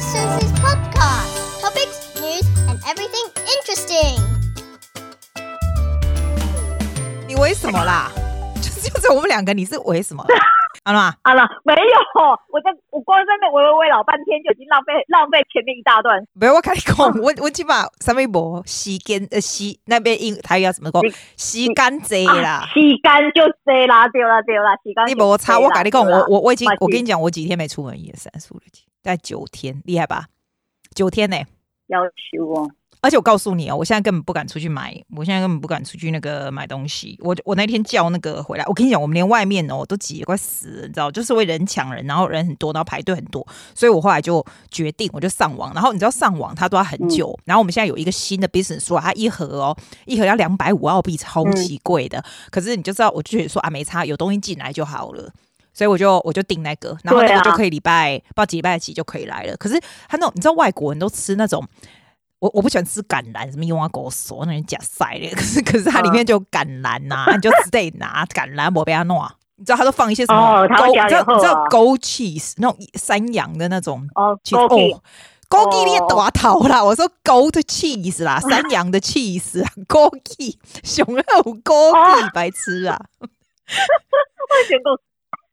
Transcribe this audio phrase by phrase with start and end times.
[0.00, 1.60] Business Senses Podcast.
[1.60, 4.16] Topics, news, and everything interesting.
[7.28, 8.10] 你为什么啦？
[8.56, 10.34] 就 是就是我们两个，你是为什么啦？
[10.86, 11.14] 好了吗？
[11.22, 11.80] 好了，没有，
[12.48, 16.16] 我在我光在那喂喂喂老半天，就已经浪费 浪费前面一大段。
[16.32, 21.02] 没有，我跟你讲，我我起码上面无时间呃时那边英台语要怎么讲？
[21.36, 25.14] 时间贼啦，时间就贼啦，对啦对啦，时间。
[25.14, 28.62] 你无差，我跟你讲，我我我已经我跟你讲，我几天没出门也三十五了，
[29.02, 30.26] 大概九天，厉害吧？
[30.94, 31.46] 九天呢、欸？
[31.88, 32.70] 要求哦。
[33.02, 37.18] 而且我告诉你哦，我现在根本不敢出去买，我现在根本不敢出去那个买东西。
[37.22, 45.72] 我我那天叫那个回来，我跟你讲，我们连外面哦都挤得快死了，你知道，就是为人抢人，然后人很多，然后排队很多，所以我后来就决定，我就上网。
[45.72, 52.18] 然后你知道上网它都要很久，嗯、然后我们现在有一个新的 business 说它一盒哦，一盒要两百五澳币，超级贵的。
[52.18, 55.32] 嗯、可是你就知道，我就觉得说啊，没差，有东西进来就好了，
[55.72, 59.56] 所以我就我就订那个，然后那个就可以礼拜不知道几礼拜几就可以来了。
[59.56, 61.66] 可是他那种你知道外国人都吃那种。
[62.40, 69.30] 我我不喜欢吃橄榄，什么用啊狗手那人假塞的， 可是可是它里面就有橄榄呐、啊，你就只得拿橄榄，我被他弄啊。
[69.56, 70.40] 你知道他都放一些什么？
[70.40, 76.82] 哦，他会加你知道 Goat cheese 那种山羊的那种哦，Goat cheese 你也大头啦！
[76.82, 81.22] 我说 Goat cheese 啦， 山羊的 cheese 啊，Goat cheese 熊肉
[81.62, 82.98] Goat 白痴啊！
[83.20, 83.26] 我
[84.66, 84.98] 觉得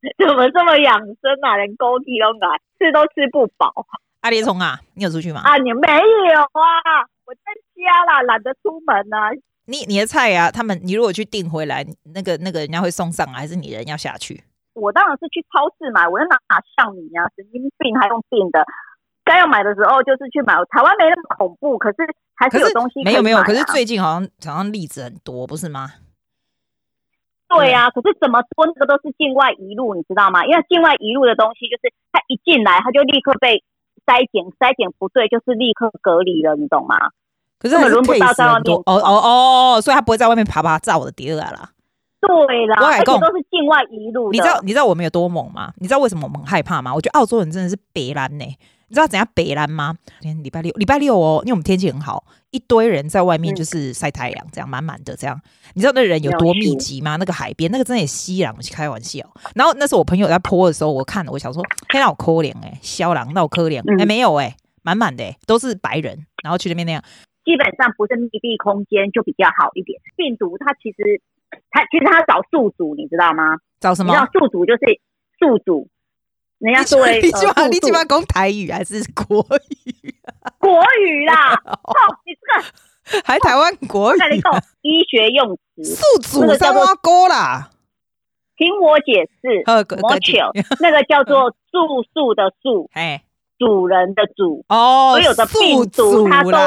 [0.18, 1.58] 怎么这么养生啊？
[1.58, 3.74] 连 Goat 都买，吃都吃不饱。
[4.22, 5.42] 阿里聪啊，你有出去吗？
[5.44, 9.32] 啊，你没有啊，我在家啦，懒得出门啊。
[9.66, 14.44] 你你的菜啊，他们你如果去订回来，那个那个人家会送上来，还是你人要下去？
[14.74, 16.38] 我当然是去超市买，我要哪
[16.76, 18.64] 像你啊，神经病还用订的？
[19.26, 20.54] 该要买的时候就是去买。
[20.70, 21.98] 台湾没那么恐怖，可是
[22.36, 23.04] 还是有东西啊。
[23.04, 25.90] 没有没有，可是最近好像好像例子很多，不是吗？
[27.50, 30.46] 对呀、啊，可是怎么说那个都是境外移入，你知道吗？
[30.46, 33.64] 因为境外移入的东西就是它一进来，它就立刻被。
[34.08, 36.96] 筛检筛检不对，就是立刻隔离了，你懂吗？
[37.60, 41.72] 可是我轮不到在外面哦哦哦，所以他不会在外面爬爬照我的第二啦。
[42.22, 44.32] 对啦，而且都是境外移入。
[44.32, 45.74] 你知道你知道我们有多猛吗？
[45.76, 46.96] 你知道为什么我们很害怕吗？
[46.96, 48.46] 我觉得澳洲人真的是别烂呢。
[48.90, 49.98] 你知道怎样北蓝吗？
[50.22, 55.38] 今天礼拜六，礼拜六哦，因为我们天气很好，一堆人在外面就是晒太阳，这样满满的这样。
[55.74, 57.18] 你知道那人有多密集吗？
[57.18, 59.20] 那个海边，那个真的也吸氧，开玩笑。
[59.56, 67.04] 然后那时候我朋友在泼的时候，我看了，我想说，嘿，那我可怜哎，肖郎那我可怜哎，没有哎，满满的都是白人，然后去那边那样，
[67.44, 70.00] 基本上不是密闭空间就比较好一点。
[70.16, 71.22] 病毒它其实
[71.72, 73.58] 它其实它找宿主，你知道吗？
[73.82, 74.14] 找什么？
[74.14, 75.02] 你知道宿主就是
[75.38, 75.90] 宿主。
[76.60, 79.46] 人家说，你起码你起码讲台语还是国
[79.86, 80.16] 语？
[80.60, 81.54] 国语啦，
[81.84, 81.94] 哦，
[82.26, 84.20] 你这个还台湾国语？
[84.82, 87.70] 医学用词，宿主三挖沟啦。
[88.58, 89.64] 听我解释
[90.02, 93.22] ，motel 那个叫做 住宿的宿，哎，
[93.60, 94.66] 主人的主。
[94.68, 96.58] 哦，所有的病毒它都，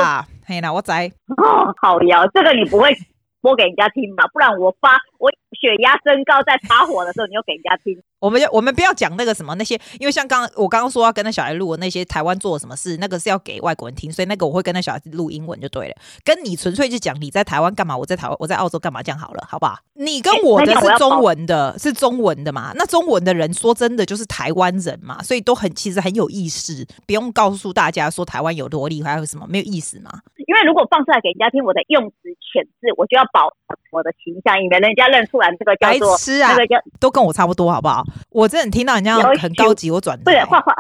[0.46, 2.96] 嘿啦，我在哦，好呀，这个你不会
[3.40, 4.24] 播给人家听吧？
[4.32, 8.00] 不然我发我血压升高在发火的时候，你又给人家听。
[8.20, 15.96] 我们我们不要讲那个什么那些，因为像刚刚我刚刚说要跟那小孩录的那些台湾做了什么事，那个是要给外国人听，所以那个我会跟那小孩子录英文就对了。
[16.22, 19.78] 跟你纯粹就讲你在台湾干嘛，我在台湾我在澳洲干嘛，这样好了，好不好？
[19.94, 22.72] 你跟我的是中文的，是中文的嘛？
[22.74, 30.10] 那中文的人说真的就是台湾人嘛，所以都很其实很有意思，不用告诉大家说台湾有多厉害有什么，没有意思嘛。
[30.36, 32.16] 因为如果放出来给人家听我的用词
[32.52, 33.48] 遣字，我就要保
[33.90, 38.04] 我的形象，以免人家认出来这个叫做吃啊，那个叫都跟我差不多，好不好？
[38.30, 38.94] 我真的听到。
[38.94, 40.74] 人家很高级，我转不是话话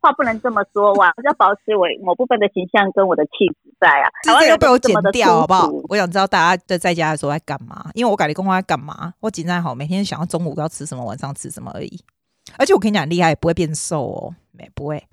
[0.00, 1.12] 话不能这么说哇！
[1.16, 4.10] 我要保持我某部分的形象跟我的气质在啊。
[4.22, 5.70] 这个被我剪掉好不好？
[5.88, 9.12] 我想知道大家在在家的时候在干嘛，因为我改立公话在干嘛？
[9.20, 12.00] 我紧张好，每天想要中午要吃什么，晚上吃什么而已。
[12.58, 15.04] 而且我跟你讲，厉害不会变瘦哦，没不会，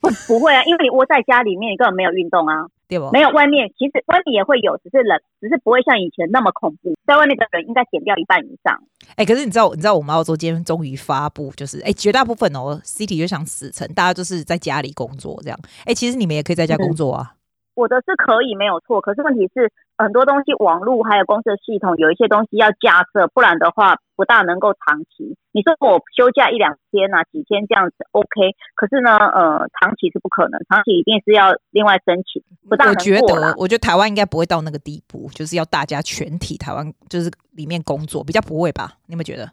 [0.00, 2.66] 不不会啊，因为你窝在家里面，你根本没有运动啊。
[2.90, 3.08] 对不？
[3.12, 6.92] 没有外面，其实外面也会有，只是冷，只是不会像以前那么恐怖。
[7.06, 8.76] 在外面的人应该减掉一半以上。
[9.14, 15.58] 哎、欸，可是你知道，你知道我们澳洲今天终于发布，就是哎、欸，绝大部分哦，City 就想死城，大家就是在家里工作这样。
[15.86, 17.34] 哎、欸，其实你们也可以在家工作啊。
[17.76, 25.36] 我的是可以没有错，可是问题是很多东西网络还有公司的系统有一些东西要架设，不然的话不大能够长期。
[25.52, 33.00] 你说我休假一两天啊，几天这样子 OK，可是呢，呃，长期是不可能，长期一定是要另外申请，不大能过。
[33.00, 38.92] 我觉得，我觉得台湾应该不会到那个地步，就是要大家全体台湾就是里面工作，比较不会吧？
[39.06, 39.52] 你有没有觉得？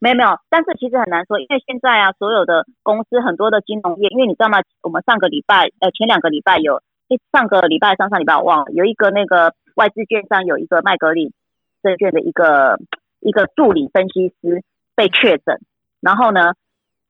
[0.00, 4.58] 没有没有，但是其实很难说，因为现在啊，所有的公司很多的金融业，因为你知道吗？
[4.82, 6.82] 我们上个礼拜呃前两个礼拜有。
[7.30, 11.32] 上个礼拜、上上礼拜我忘了，有一个那个外资券商有一个麦格里
[11.82, 12.78] 证券的一个
[13.20, 14.62] 一个助理分析师
[14.94, 15.60] 被确诊，
[16.00, 16.54] 然后呢，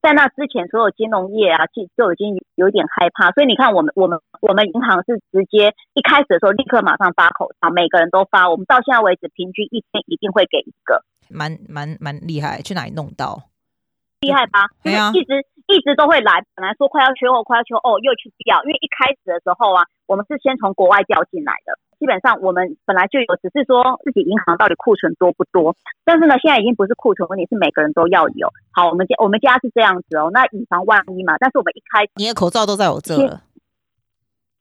[0.00, 3.30] 在那之前，所有金融业啊，就就已经有点害怕。
[3.32, 8.48] 所以你看，我们我们我们银行是直接一开始的时候立刻马上发口罩，每个人都发。
[8.48, 12.60] 我们到现在为止，平均一天一定会给一个，蛮蛮蛮厉害。
[12.62, 13.42] 去哪里弄到？
[14.20, 14.68] 厉害吧？
[14.82, 16.42] 对啊，一直一直都会来。
[16.54, 18.62] 本来说快要缺货，快要缺货，哦，又去调。
[18.64, 21.76] 因为一开始的时候啊，我们是先从国外调进来的。
[21.98, 25.74] 基本上我们本来就有，只是说自己银行到底库存多不多。
[26.04, 28.52] 但是呢，现在已经不是库存问题，是每个人都要有。
[28.72, 31.36] 好，我们家我们家是这样子哦，那以防万一嘛。
[31.38, 33.42] 但是我们一开始，你的口罩都在我这了。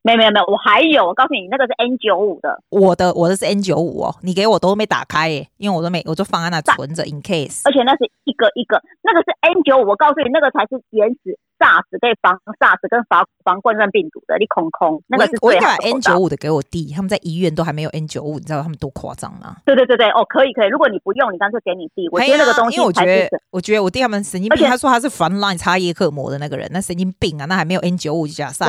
[0.05, 7.61] 没有没有没有，我还有，我告诉你，那个是 N 九五的，我的我的是 N 九五哦，你给我都没打开耶，因为我都没，我就放在那存着 in case。
[7.63, 15.89] 而且那是一个一个，那个是 N 九五，我告诉你，那个才是原始 SARS 可以防 SARS 跟防防冠状病毒的，你空空那个是最好的。
[15.89, 19.57] N 九五的给我弟，他们在医院都还没有 N 九五，你知道他们多夸张吗？
[19.65, 28.65] 对对对对，哦，可以可以，如果你不用，你干脆给你弟，我觉得那个东西，因为我觉得我觉得我弟他们神经病，他说他是 Frontline 插叶克膜的那个人，那神经病啊，那还没有 N 九五就假赛，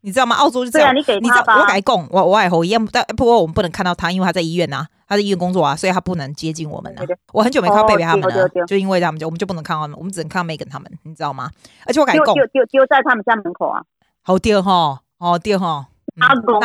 [0.00, 0.36] 你知道吗？
[0.36, 1.16] 澳洲就这样，你给。
[1.20, 7.06] 你知道我改供我我爱侯一样，但不过我们不能看到他，因为他在医院呐、啊，他在医院工作啊，所以他不能接近我们呐、啊。
[7.32, 11.50] 我很久没看到贝贝他们了，哦、就因为他们就我们就不能看到他们，我们只能看到 Megan 他们，你知道吗？
[11.86, 13.82] 而且我感觉丢丢丢在他们家门口啊，
[14.22, 15.86] 好丢哈，好丢哈。
[16.20, 16.58] 阿公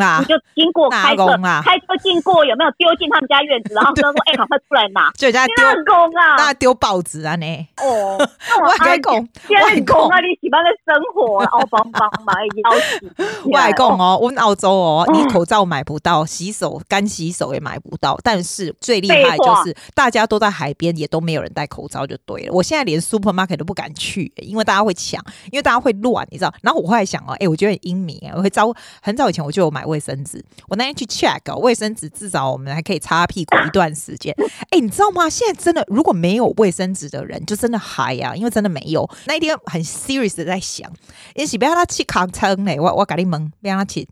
[0.00, 1.26] 啊，你就经过开车，
[1.62, 3.74] 开车经过有没有丢进他们家院子？
[3.74, 5.54] 然后 他说：“哎，赶快出来拿！”就在丢
[5.86, 7.68] 公啊，那丢报纸啊呢？
[7.82, 8.18] 哦，
[8.84, 14.18] 外公，外公啊，你喜欢的生活，哦，帮帮忙，邀请外公哦。
[14.20, 18.18] 我们澳洲哦，你口罩买不到，洗手干洗手也买不到。
[18.24, 22.52] 但是最厉害就是大家都在海边，也都没有人戴口罩，就对了。
[22.52, 26.52] 我现在连 supermarket 都不敢去，因为大家会抢，因为大家会乱，你知道？
[26.62, 28.74] 然后我后来想哦，哎，我觉得很英明，我会招。
[29.02, 34.34] 很早以前我就有买卫生纸，我那天去 check 哦，卫生纸至少我们还可以擦屁股一段时间。
[34.70, 35.28] 哎、欸，你知道吗？
[35.28, 39.08] 现在真的如果没有卫生纸的人，就真的嗨呀，因为真的没有。
[39.26, 40.90] 那一天很 serious 的在想，
[41.34, 44.06] 也许不要他去扛撑嘞，我我给你问，不要他去，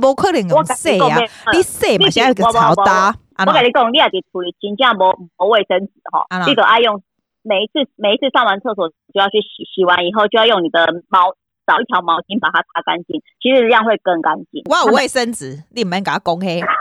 [0.00, 1.18] 不可能用洗啊，
[1.52, 3.14] 你洗嘛，现在个超大。
[3.46, 7.02] 我跟你讲，你也得处理真正无无卫生纸哈，你都爱用
[7.42, 11.34] 每一次每一次上完厕所就要去洗，洗完以后就要用你的毛。
[11.66, 14.62] 找一条毛巾把它擦干净，其实这样会更干净。
[14.68, 16.60] 我有卫生纸，你们给他讲黑。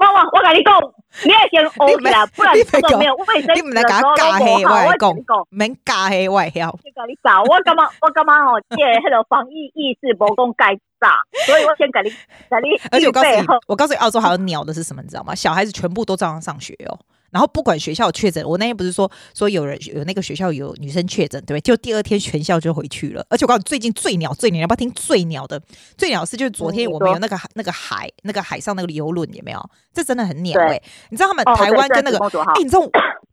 [0.00, 0.80] 我我我跟你讲，
[1.24, 2.54] 你要先 欧起来， 不然
[2.88, 3.60] 都没有卫生纸。
[3.60, 5.14] 你们来给他加黑，我讲，
[5.50, 6.70] 免加黑，我晓。
[6.70, 7.84] 我跟你讲，我干嘛？
[8.00, 8.32] 我干嘛？
[8.50, 12.80] 哦，借那个防疫意识，不讲该炸，所以我先给你，给你。
[12.90, 15.02] 而且我告诉你，我告诉你，澳洲还有鸟的是什么？
[15.02, 15.34] 你知道吗？
[15.34, 16.98] 小孩子全部都照样上学哦。
[17.30, 21.60] 然后不管学校确诊，我那天不是说说有人有那个学校有女生确诊，对不对？
[21.60, 23.24] 就第二天全校就回去了。
[23.28, 25.60] 而且我告诉你，最近最鸟最鸟，要不要听最鸟的？
[25.96, 29.70] 最鸟是就是昨天我们有那个那个海那个海上那个游轮有没有？
[29.92, 30.80] 这真的很鸟哎！
[31.10, 32.82] 你知道他们台湾跟那个哎，你知道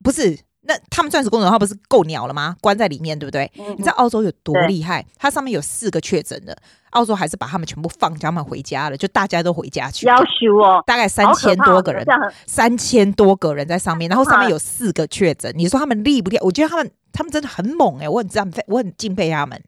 [0.03, 0.37] 不是？
[0.61, 2.55] 那他们钻石公主号不是够鸟了吗？
[2.61, 3.49] 关在里面，对不对？
[3.55, 5.05] 你知道澳洲有多厉害？
[5.15, 6.57] 它上面有四个确诊的。
[6.91, 10.07] 澳洲还是把他们全部放，叫他们回家了，就大家都回家去。
[10.07, 12.05] 要求哦，大概三千多个人，
[12.45, 15.53] 三千多个人在上面，然后上面有四个确诊。
[15.55, 16.43] 你说他们厉不厉害？
[16.43, 19.61] 我觉得他们他们真的很猛哎、欸，我很敬佩，我很敬佩他们。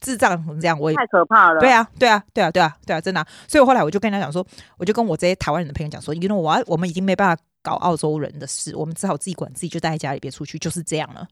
[0.00, 1.60] 智障成这样，我也太可怕了。
[1.60, 3.26] 对啊，对啊，对啊，对啊，对啊，真的、啊。
[3.46, 4.46] 所以我后来我就跟他讲说，
[4.78, 11.26] 我就跟我这些台湾人的朋友讲说，因为我我们已经没办法搞澳洲人的事，我们只好自己管自己，就待在家里别出去，就是这样了。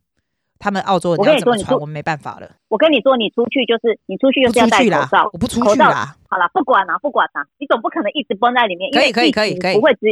[0.59, 2.51] 他们澳洲人，我跟你说，你我们没办法了。
[2.69, 6.17] 我跟你说，你出去就是你出去就是要戴口罩，我不出去啦。
[6.29, 8.91] 好了，不管啦，不管啦，你总不可能一直关在里面。
[8.93, 10.07] 可以，可以，可以，可以，不会只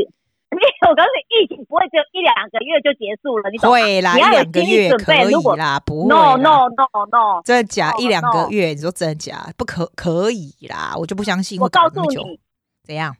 [0.49, 3.75] 你我告诉你，疫情不会只有一两个月就结束了，你懂吗？
[3.75, 6.09] 会啦，一两个月可以啦，不会。
[6.09, 7.93] No no no no，真的假？
[7.99, 9.53] 一两个月，你说真的假？
[9.57, 11.61] 不可可以啦，我就不相信。
[11.61, 12.39] 我告诉你，
[12.85, 13.15] 怎样？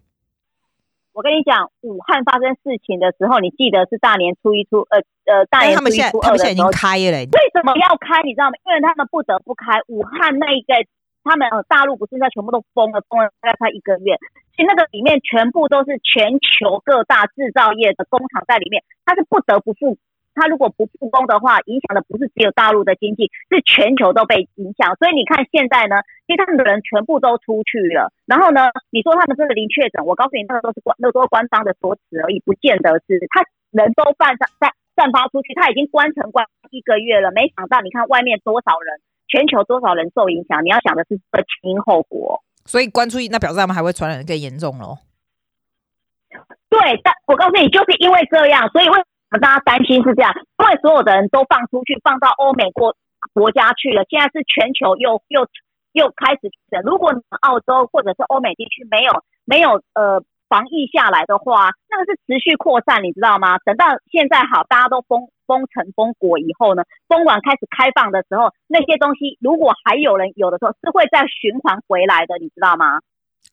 [1.17, 7.25] 我跟你讲，武汉发生事情的时候，你记得是大年初一、初呃呃大年初一、初二的时候，开了。
[7.25, 8.21] 为什么要开？
[8.21, 8.55] 你知道吗？
[8.61, 9.81] 因为他们不得不开。
[9.89, 10.77] 武汉那一个，
[11.25, 14.21] 他们呃大陆不是在全部都封了，封了大概快一个月。
[14.53, 19.97] 其实那个里面全部都是全球各大制造业的工厂在里面，他是不得不复。
[20.37, 24.95] 他如果不复工的话，影响的不是只有大陆的经济，是全球都被影响。
[25.01, 25.97] 所以你看现在呢，
[26.29, 28.13] 其实他们的人全部都出去了。
[28.27, 33.41] 然后呢，你说他们真的零确诊，我告诉你，那个都是官，那个都是官方的说辞而已，不见得是他
[33.73, 37.33] 人都散散散发出去，他已经关城关一个月了。
[37.33, 42.45] 没想到你看外面多少人，全球多少人受影响，你要想的是这个前因后果。
[42.67, 44.99] 所以关出去，那表示他们还会传染得更严重喽。
[46.69, 48.95] 对，但我告诉你，就是因为这样，所以为。
[49.41, 52.97] 大家担心是这样，因为所有的人都放出去，放到欧美国
[53.35, 54.05] 国家去了。
[54.09, 55.47] 现在是全球又又
[55.93, 56.51] 又开始，
[56.85, 63.59] 如果澳洲或者是欧美地区没有没有呃防疫下来的话，那个是持续扩散，你知道吗？
[63.65, 73.01] 等到现在好，大家都封封城封国以后呢，封完开始开放的时候，那些东西如果还有人有的时候是会再循环回来的，你知道吗？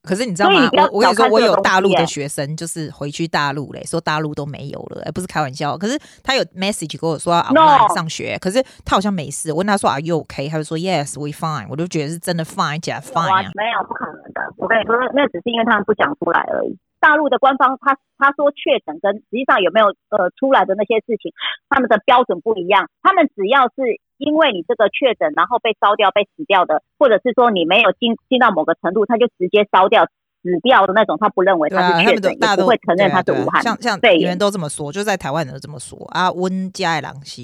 [0.03, 0.69] 可是你知道吗？
[0.91, 5.77] 我我跟你说，我有大陆的学生，就是回去大陆嘞，说大陆都没有了，哎，不是开玩笑。
[5.77, 9.49] 可是他有 message 跟我说要 online 上学，可是他好像没事。
[9.51, 10.49] 我问他说 Are you OK？
[10.49, 11.67] 他就说 Yes, we fine。
[11.69, 13.51] 我就觉得是真的 fine 假 fine 啊。
[13.55, 14.41] 没有，不可能的。
[14.57, 16.77] 我跟你说，那只是因为他们不讲出来而已。
[17.03, 21.35] 大陆的官方他他说确诊跟实际上有没有呃出来的那些事情，
[21.67, 22.87] 他们的标准不一样。
[23.03, 23.99] 他们只要是。
[24.19, 33.61] 因为你这个确诊，然后被烧掉、被死掉的，或者是说你没有进进到某个程度，他就直接烧掉、死掉的那种，他不认为他是确诊，也不会承认他是武汉。
[33.61, 36.31] 像像对，有人都这么说，就在台湾人都这么说啊。
[36.31, 37.41] 温家的人是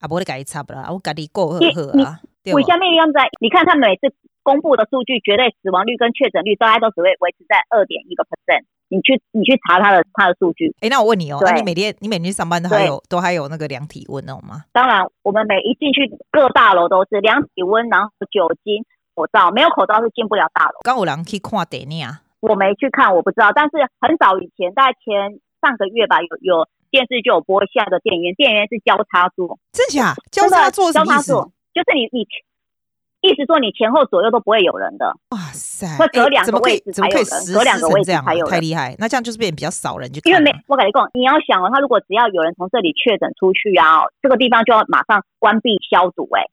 [0.00, 2.20] 啊，不会改差不啦，我改你过呵呵啊。
[2.52, 3.30] 为什么样在？
[3.40, 4.12] 你看他每次
[4.46, 8.62] 公布的数据，绝对死亡率跟确诊率，大概都只会维持在二点一个 percent。
[8.86, 14.62] 你去你去查他的他的数据，哎，那我问你哦，那你每天你每天上班都还有都还有那个量体温哦吗？
[14.70, 18.86] 当然，我们每一进去各大楼都是量体温，然后酒精、
[19.16, 20.78] 口罩，没有口罩是进不了大楼。
[20.84, 22.22] 刚有人去看电影啊？
[22.38, 23.50] 我没去看，我不知道。
[23.52, 30.14] 但是很早以前，大概前上个月吧，有有电视就有播下的电影院，电影院是交叉座，真假？
[30.30, 31.32] 交叉座什么意思？
[31.74, 32.22] 就是你你。
[33.26, 35.86] 意思说你前后左右都不会有人的，哇塞！
[35.98, 38.94] 会隔两个位置才有人，隔两个位置才有人，太厉害。
[38.98, 46.46] 那这样就是变比较少人，就因为没我跟你讲，你要想哦，他如果只要有人从这里确诊出去啊，这个地方就要马上关闭消毒哎，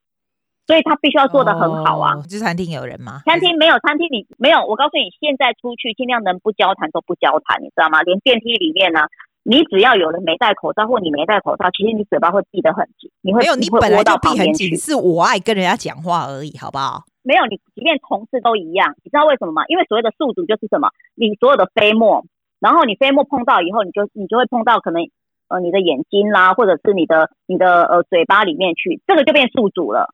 [0.67, 2.15] 所以他必须要做得很好啊。
[2.27, 3.21] 就餐厅有人吗？
[3.25, 4.65] 餐厅没有，餐厅你没有。
[4.65, 8.01] 我告诉你，现在出去尽量能不交谈都不交谈，你知道吗？
[8.01, 9.07] 连电梯里面呢。
[9.43, 13.11] 你只要有人没戴口罩，或你没戴口罩，其实你嘴巴会闭得很紧。
[13.21, 17.03] 你会没有，你本来就闭很紧，是我爱跟人家讲话而已，好不好？
[17.21, 18.95] 没有，你即便同事都一样。
[19.03, 19.63] 你知道为什么吗？
[19.67, 20.89] 因为所谓的宿主就是什么？
[21.15, 22.25] 你所有的飞沫，
[22.59, 25.03] 然后你飞沫碰到以后，你就你就会碰到可能。
[25.49, 30.09] 呃，你的眼睛啦，或者是你的你的呃嘴巴里面去，这个就变宿主了。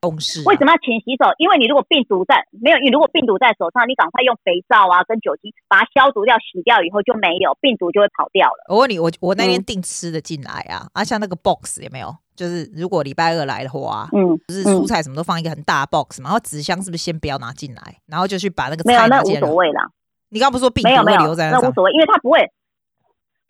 [0.46, 1.32] 为什么要勤洗手？
[1.38, 8.66] 因为你如果病毒在没有，你如果病毒在手上，你赶快用肥皂啊跟酒精把它消毒掉，洗掉以后就没有病毒就会跑掉了。
[8.68, 12.14] 我问你，我我那天订吃的进来啊，嗯、啊，像那个 box 有没有？
[12.36, 18.84] 就是如果礼拜二来的话，嗯，就是蔬菜什么都放一个很大的 box 嘛，然后纸箱是不是先不要拿进来，然后就去把那个？
[18.86, 19.88] 没有，那无所谓啦。
[20.30, 21.60] 你刚刚不是说病毒会留在那？
[21.60, 22.40] 那无所谓，因为它不会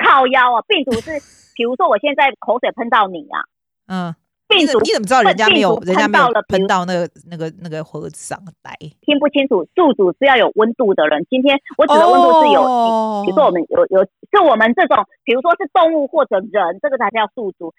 [0.04, 1.39] 靠腰啊，病毒是。
[1.60, 3.44] 比如说，我现在口水喷到你啊，
[3.92, 4.16] 嗯，
[4.48, 8.72] 病毒你怎么知道人家没有人家没有喷到那个那个那个盒子上来？
[9.02, 11.28] 听不清楚，宿主是要有温度的人。
[11.30, 17.74] 今天我指的温度是有，哦、比如说我们有有，是我们这种，比如说是动物或者人，这个才叫宿主。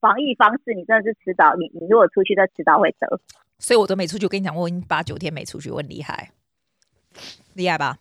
[0.00, 3.20] 防疫方式，你真的是迟早，你你如果出去，再迟早会得。
[3.58, 4.24] 所以我都没出去。
[4.24, 6.30] 我跟你讲，我已经八九天没出去，我很厉害，
[7.52, 7.98] 厉害吧？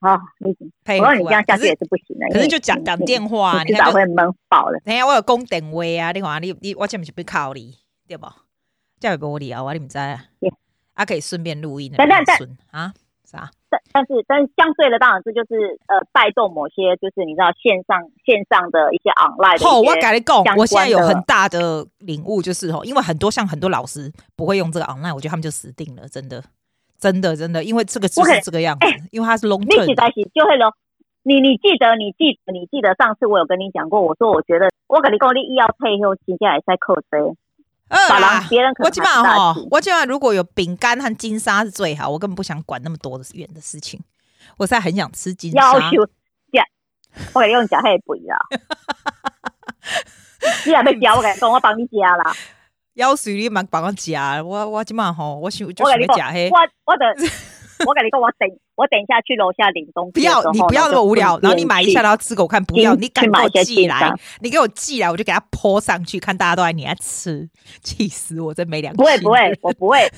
[0.00, 0.56] 好，你
[0.98, 2.26] 我说你这样下去也是不行的。
[2.32, 4.80] 可是就讲讲电话，你至少会闷爆了。
[4.84, 7.76] 等下我有公电话啊，你话你你我这不是不靠你，
[8.08, 8.26] 对不？
[8.98, 10.24] 这不玻璃啊，我你唔知啊。
[10.94, 11.92] 啊，可以顺便录音。
[11.96, 12.38] 但但但
[12.70, 12.92] 啊
[13.24, 13.50] 啥？
[13.68, 19.62] 但但是但是相对的，当然是就是呃带动某些就是你知道线上线上的一些 online。
[19.64, 26.42] 哦，我跟你讲，我现在有很大的领悟，就是哦，因为很多像很多老师不会用这个 online，我觉得他们就死定了，真的。
[27.00, 29.86] 真的真的，因为这个就是这个样子因为它是 long term。
[29.86, 30.74] 你在就会咯，
[31.22, 37.34] 你你记得你记得你记得上次我有跟你讲过，我说我觉得我跟你讲，你医药配后接下来在扣税。
[37.88, 37.98] 呃，
[38.48, 43.98] 别人可我起码哈，我起码如果有饼干和金沙是最好，我根本不想管那么多的远的事情。
[44.58, 45.72] 我现在很想吃金沙。
[45.72, 46.06] 要求
[46.52, 46.64] 加，
[47.34, 48.36] 我用加黑不要。
[50.66, 52.32] 你还没加，我跟你说， 我帮你加啦。
[52.94, 54.12] 要水你蛮帮我食，
[54.44, 56.50] 我我今晚吼，我想就想要食嘿。
[56.50, 57.06] 我我的，
[57.86, 60.12] 我跟你讲，我等我等一下去楼下领东西。
[60.12, 62.62] 不要，你不要那么无聊，然后你买一下，然后吃给我看。
[62.64, 67.48] 不要，你赶快寄来，你给我寄来，我就给他泼上去，看大家都在你那吃，
[67.82, 68.52] 气死我！
[68.52, 68.98] 真没良心。
[68.98, 70.10] 不会不会，我不会，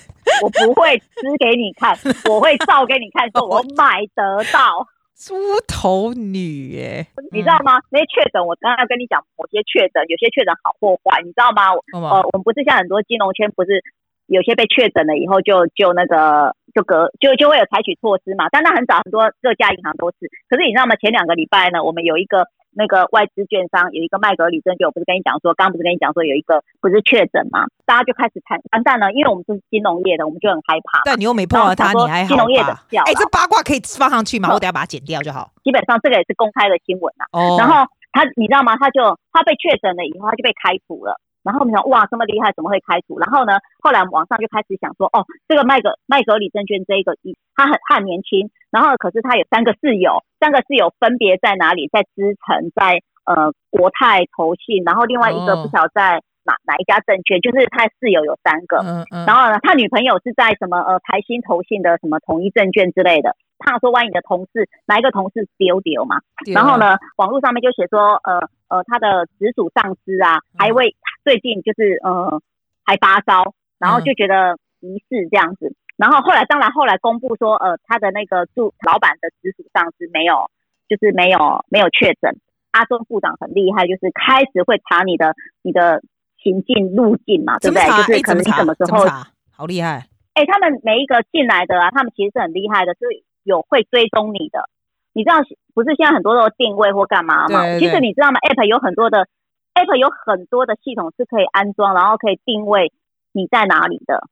[0.42, 1.04] 我不会吃
[1.38, 1.96] 给你看，
[2.28, 4.86] 我会照给你看，说我买得到。
[5.22, 5.34] 猪
[5.70, 7.78] 头女，哎，你知道吗？
[7.94, 11.70] 那些确诊，我刚刚要跟你讲，某些确诊，有些确诊好或坏，你知道吗？
[11.94, 13.78] 呃，我们不是像很多金融圈，不是
[14.26, 18.48] 有些被确诊了以后就就那个就隔就就会有采取措施嘛？
[18.50, 20.26] 但那很早，很多各家银行都是。
[20.50, 20.96] 可是你知道吗？
[20.96, 22.50] 前两个礼拜呢，我们有一个。
[22.74, 27.66] 那个外资券商有一个麦格理证券，我不是跟你讲说，刚刚不是跟你讲说有一个不是确诊吗？
[27.84, 31.00] 大家就开始谈完蛋了，因为我们是金融业的，我们就很害怕。
[31.04, 33.02] 但你又没碰到他，你还好金融业的笑。
[33.04, 34.48] 哎，这八卦可以放上去吗？
[34.52, 35.50] 我等下把它剪掉就好。
[35.62, 37.24] 基本上这个也是公开的新闻啊。
[37.32, 37.56] 哦。
[37.58, 38.76] 然后他，你知道吗？
[38.76, 41.20] 他就他被确诊了以后，他就被开除了。
[41.42, 43.18] 然后我们想，哇，这么厉害，怎么会开除？
[43.18, 47.16] 然后呢，后来网上就开始想说，哦，这个麦格麦格里证券这一个，
[47.54, 51.88] 他很他很年轻，然后可是他有三个室友，三个室友分别在哪里？
[51.92, 63.34] 在资诚，在呃国泰投信，然后另外一个不晓得在哪哪一家证券，就是他室友有三个，嗯嗯，然后呢，他女朋友是在什么呃台新投信的什么统一证券之类的。
[63.62, 66.18] 怕说万一你的同事哪一个同事丢丢嘛，
[66.52, 72.40] 然后呢，网络上面就写说，呃呃，他的直属上司啊，还为最近就是呃
[72.84, 80.50] 还发烧，然后就觉得疑似这样子，然后后来当然后来公布说，呃，他的那个住老板的直属上司没有，
[80.88, 82.36] 就是没有没有确诊。
[82.72, 86.02] 阿中部长很厉害，就是开始会查你的你的
[86.42, 87.84] 行进路径嘛，对不对？
[87.84, 89.04] 就是可能你什么时候
[89.50, 90.06] 好厉害？
[90.34, 93.24] 哎，他们每一个进来的啊，他们其实是很厉害的，所以。
[93.44, 94.70] 有会追踪你的，
[95.12, 95.38] 你知道
[95.74, 97.76] 不是现在很多都定位或干嘛吗？
[97.80, 99.26] 其实你知道吗？App 有很多的
[99.74, 102.92] App 有很多的系统是可以安装，然后可以定位
[103.32, 104.28] 你在哪里的，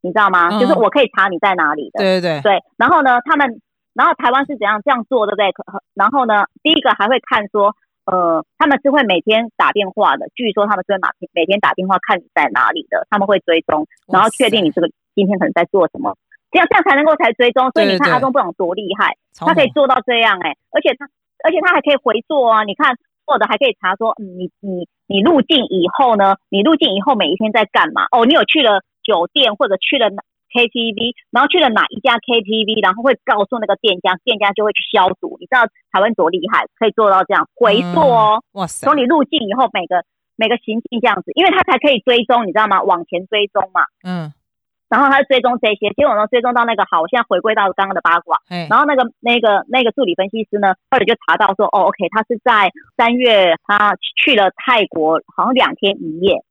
[0.00, 0.48] 你知道吗？
[0.52, 1.98] 嗯、就是我可以查你在哪里的。
[2.00, 2.42] 对对对。
[2.42, 3.60] 对，然后呢，他们，
[3.92, 5.52] 然后台湾是怎样这样做，对不对？
[5.94, 7.74] 然后呢，第一个还会看说，
[8.06, 16.16] 呃，他们是会每天打电话的，据说他们是会每每天打电话看你在哪里的，他们会追踪，然后确定你这个今天可能在做什么。
[16.50, 21.06] 这样这样才能够才追踪，所以你看阿中部长多厉害，他可以做到这样哎、欸，而且他
[21.44, 22.96] 而且他还可以回做啊，你看
[23.30, 28.10] 做的还可以查说，嗯，你你你入境以后呢，你入境以后每一天在干嘛？
[28.10, 30.10] 哦，你有去了酒店或者去了
[30.50, 35.36] KTV，然后去了哪一家 KTV，然后会告诉那个店家，店家就会去消毒。
[35.38, 38.84] 你知道台湾多厉害，可以做到这样回溯哦，哇塞！
[38.84, 40.02] 从你入境以后每个
[40.34, 42.82] 每个行径这样子，因为他才可以追踪，你知道吗？
[42.82, 44.32] 往前追踪嘛，嗯。
[44.90, 48.36] 然后他追踪这些，结果呢，追踪到那个好，我现在回归到刚刚的八卦。
[48.50, 48.66] 嗯。
[48.68, 56.42] 然后那个那个那个助理分析师呢，后来就查到说，哦，OK，他是在三月他去了泰国，好像两天一夜。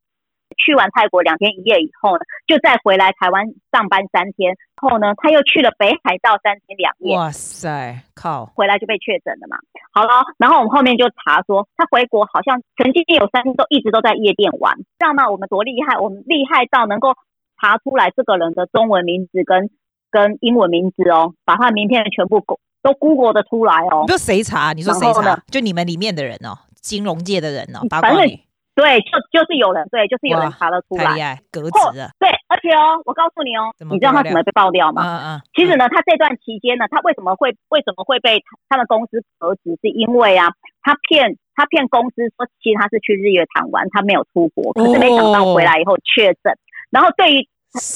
[0.58, 4.56] 去完泰国两天一夜以后呢，就再回来台湾上班三天。
[4.76, 7.16] 后呢，他又去了北海道三天两夜。
[7.16, 8.46] 哇塞，靠！
[8.46, 9.56] 回来就被确诊了嘛。
[9.92, 15.30] 好了，然后我们后面就查说，他回国好像曾经有三天都一直都在夜店玩，知道吗？
[15.30, 17.14] 我们多厉害，我们厉害到能够。
[17.60, 19.68] 查出来这个人的中文名字跟
[20.10, 22.42] 跟英文名字哦，把他的名片全部
[22.82, 24.04] 都 Google 的出来哦。
[24.06, 24.72] 你说谁查？
[24.72, 25.40] 你说谁查？
[25.50, 28.38] 就你们里面的人哦，金融界的人哦，八卦反正
[28.72, 31.04] 对，就就是有人对，就是有人查得出来。
[31.04, 32.08] 太厉害，革职了。
[32.18, 35.02] 对，而且哦，我告诉你哦，你知道他怎么被爆掉吗？
[35.04, 35.42] 嗯嗯。
[35.54, 39.76] 其实呢，他这段期间呢，他为什么会为什么会被他们公司革职？
[39.82, 40.48] 是因为啊，
[40.80, 46.56] 他骗他骗公司说，其实他是去日月潭玩，他没有出国，可是没想到回来以后确诊。
[46.90, 47.48] 然后对于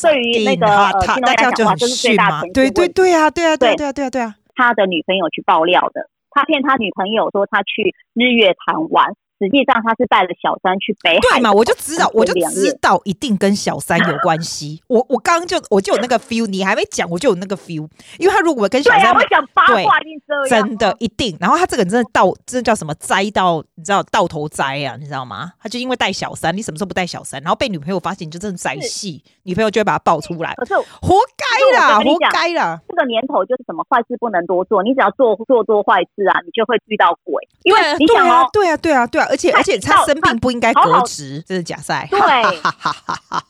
[0.02, 2.42] 对于那个呃，他那这样就是最大？
[2.54, 9.12] 对对对啊，对啊，对啊，对啊，对啊，对啊，他的女朋友去爆料的，他骗他女朋友说他去日月潭玩。
[9.38, 11.53] 实际上他是带着小三去北海，对嘛？
[11.53, 14.83] 我就知道，我就知道一定跟小三有关系。
[14.88, 17.88] 我我刚刚就我就有那个 feel，你还没讲，我就有那个 feel。
[18.18, 21.37] 因为他如果跟小三，我讲八卦一定真的一定。
[21.40, 24.97] 然后他这个人真的到，真的叫什么栽到，你知道到头栽啊？
[24.99, 25.53] 你知道吗？
[25.61, 27.40] 他就因为带小三，你什么时候不带小三？
[27.42, 30.55] 然后被女朋友发现，你就真的宅戏，女朋友就会把他爆出来。
[30.55, 32.81] 可是活该啦，活该啦！
[32.88, 37.35] 这个年头就是什么坏事不能多做，你只要做做做坏事啊，你就会遇到鬼。
[37.64, 40.05] 因为你想哦，对啊，对啊，对啊，而且而且他。
[40.05, 42.07] 生病不应该革职，这是假赛。
[42.09, 42.18] 对，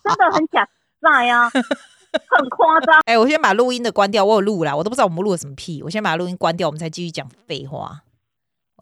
[0.02, 0.66] 真的很假
[1.02, 3.00] 赛呀， 很夸张。
[3.04, 5.82] 哎，我先把录音的关掉，我有录啦，我都不知道我们录了什么屁。
[5.82, 8.00] 我先把录音关掉，我们才继续讲废话。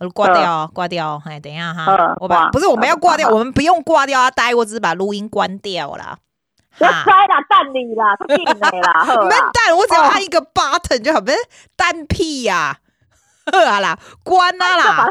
[0.01, 1.21] 我挂掉，挂掉。
[1.25, 6.19] 哎，等一下哈，我把不是我们要挂掉，我们不用挂掉啊，呆，我只是把录音关掉了。
[6.79, 11.37] 我塞了蛋你了，屁没了，没蛋，我只要按一个 button 就好，不是
[11.75, 12.79] 蛋屁呀。
[13.51, 15.11] 好啦，关啦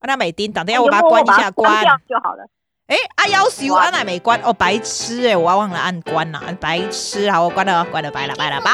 [0.00, 0.06] 啦。
[0.06, 2.44] 那美丁，等下我把它关一下，关就好了。
[2.86, 8.70] 哎，阿夭寿，阿奶没关哦，白痴哎，我忘了按关了，白痴，好，我关了，关了，拜了，拜了，拜。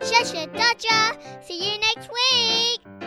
[0.00, 1.12] 谢谢大家
[1.44, 3.05] ，See you next week。